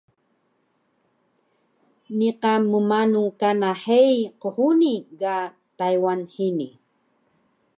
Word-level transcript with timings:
niqan 2.17 2.61
mmaanu 2.71 3.23
kana 3.39 3.69
hei 3.85 4.13
qhuni 4.41 4.93
ga 5.21 5.35
Taywan 5.77 6.21
hini? 6.35 6.67